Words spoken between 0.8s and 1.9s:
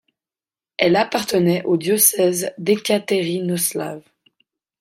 appartenait au